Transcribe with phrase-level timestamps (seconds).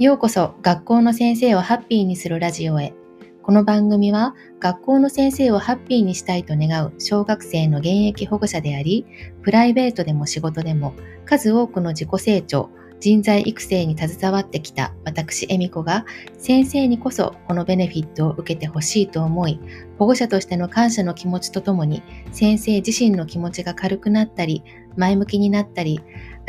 [0.00, 2.94] ようこそ学校の先生をハッピーにするラジオへ。
[3.42, 9.04] この番組は学校の先生をハッピーにしたいと願う小学生の現役保護者であり、
[9.42, 10.94] プライベートでも仕事でも
[11.26, 16.06] 数多くの自己成長、人材育成に携わってきた私、恵美子が
[16.38, 19.60] 先生にこそこのベネフィットを受けてほしいと思い、
[19.98, 24.62] 保護者としての感謝の気持ちとともに先生自身の気持ちが軽くなったり、
[24.96, 26.00] 前向きになったり、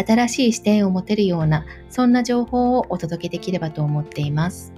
[0.04, 4.74] 新しい視点を持てるような、そんな情報をお届けできればと思っています。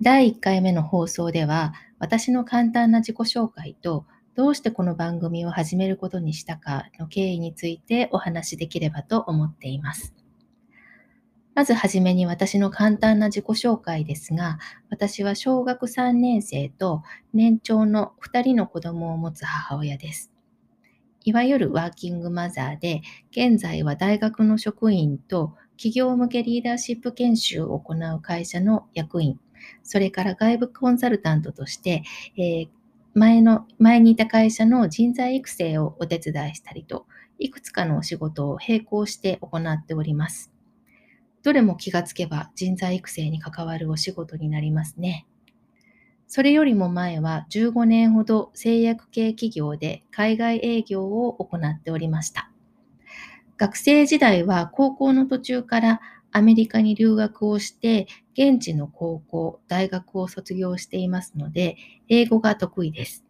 [0.00, 10.23] 第1回目の放送では、私の簡単な自己紹介と、どうしてこの番組を始めることにしたかの経緯についてお話しできればと思っています。
[11.54, 14.58] まずはじめに私の簡単な自己紹介ですが、
[14.90, 20.32] 私は小学3年生と年長の2人の子供を持つ母親です。
[21.22, 29.38] いわゆるワーキングマザーで、現在は大学の職員と企業向けリーダーシップ研修を行う会社の役員、
[29.84, 32.02] それから外部コンサルタントとして、
[32.36, 32.68] えー、
[33.14, 37.06] 前の、前にいた会社の人材育成をお手伝いしたりと、
[37.38, 40.53] いくつかのお仕事を並行して行っております。
[41.44, 45.26] どれも気がつけば人材育成に関わるお仕事になりますね。
[46.26, 52.50] それよりも前は15年ほど製薬系企業で海外営業を行っておりました。
[53.58, 56.00] 学生時代は高校の途中から
[56.32, 61.76] アメリカに留学をして現地の高校、大学を卒業していますので
[62.08, 63.22] 英語が得意です。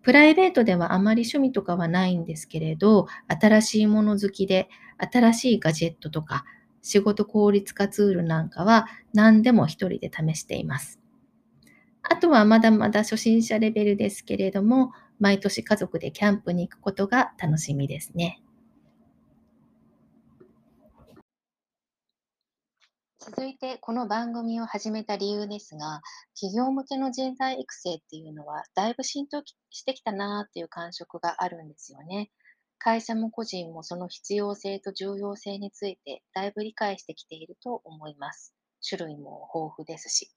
[0.00, 6.44] プライベートではあまり趣味とかはないんですけれど、新しいもの好きで、新しいガジェットとか、
[6.84, 11.00] 仕事効率化ツールなんかは何でも一人で試しています。
[12.02, 18.42] あとはまだまだ初心者レベルですけれども、毎年家族でキャンプに行くことが楽しみですね。
[23.18, 26.02] 続いてこの番組を始めた理由ですが、
[26.38, 32.30] 企業向けの人材育成っていうのはだいぶ浸透してきたなっていう感触があるんですよね。
[32.84, 38.54] 会社も個人もその必要性と重要性についてだいぶ理解してきていると思います。
[38.86, 40.30] 種類も豊富ですし。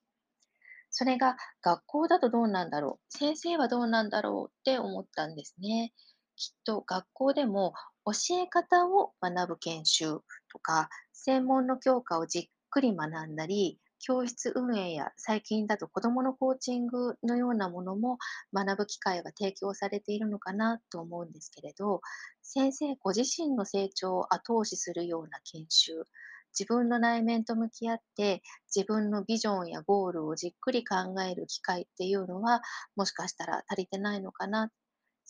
[0.88, 5.92] それが学校だとどうなんだろう、先生はどうなんだろうって思ったんですね。
[6.36, 7.74] きっと学校でも
[8.06, 18.18] 教え方を学ぶ研修とか、専門の教科をじっくり学んだり、教室運営や最近だと子どものコーチングのようなものも
[18.54, 22.00] 学ぶ機会は提供されているのかなと思うんですけれど
[22.42, 26.04] 先生ご自身の成長を後押しするような研修
[26.58, 28.42] 自分の内面と向き合って
[28.74, 32.62] 自分のビジョンやゴールをじっくり考える機会っていうのは
[32.96, 34.70] もしかしたら足りてないのかな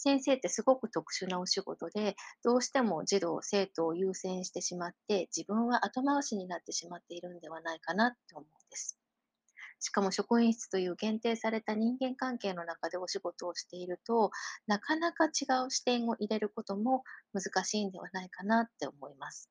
[0.01, 2.15] 先生ってすごく特殊なお仕事で、
[2.45, 8.97] どうしても児童、生徒を優先してしまって、自分は後回しになってしまっているんではないかなって思うんです。
[9.81, 14.31] しかも職員室という限定された人間関係の中でお仕事をしていると、
[14.69, 19.51] なかなか違う視点を入れることも難しいんではないかなって思います。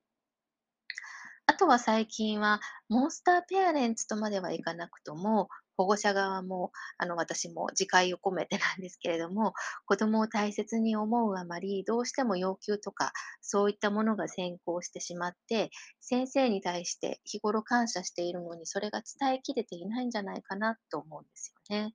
[1.46, 9.54] あとは最近は、モンスターペアレンツとまではいかなくとも、保護者側も、あの、私も自戒を込めてなんですけれども、
[9.86, 21.94] 子供を大切に思うあまり、どうしても要求とか、そういったものが先行してしまって、先生に対して日頃感謝しているのに、それが伝えきれていないんじゃないかなと思うんですよね。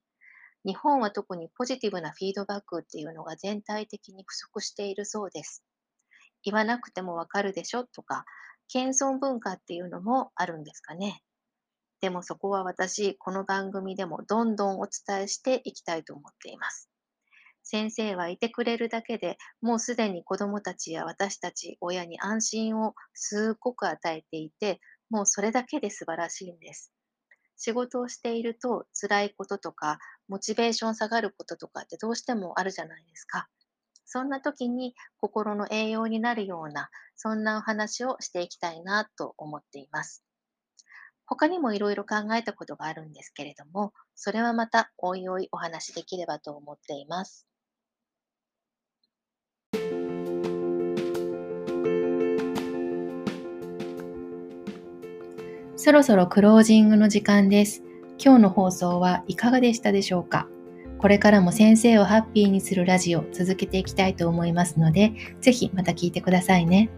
[0.65, 5.65] 日本は特にポジティブなフィードバックっていうのが全体的に不足しているそうです。
[6.43, 8.25] 言わなくてもわかるでしょとか、
[8.69, 11.21] 謙遜文化っていうのもあるんですかね。
[12.03, 16.89] でもそこは私、この番組でもどんどんお伝えしていきたいと思っています。
[17.63, 26.91] 先生はいてくれるだけでもうすでに子どもたちや私たち親に安心をすっごく与えていて、もうそれだけで素晴らしいんです。
[27.55, 29.97] 仕事をしていると辛いこととか、
[30.27, 33.47] モチベーション下がることとかってどうしてもあるじゃないですか。
[34.03, 40.25] そんな時に心の栄養になるような、そんなお話をしていきたいなと思っています。
[41.25, 47.47] 他にもいろいろ考えたことがあるんですけれども、それはまたおいおいお話しできればと思っています。
[55.75, 57.81] そろそろクロージングの時間です。
[58.23, 60.47] 今日の放送はいかがでしたでしょうか？
[60.99, 65.11] これからも先生をハッピーにするラジオ続けていきたいと思いますので、
[65.41, 66.89] ぜひまた聞いてくださいね。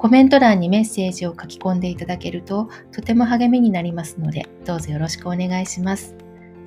[0.00, 6.14] コメント欄にメッセージを書き込んでいただけるととても励みになりますのでどうぞよろしくお願いします。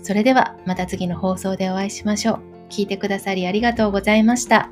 [0.04, 2.40] それではまた次の放送でお会いしましょう。
[2.70, 4.70] 聞いてくださりありがとうございました。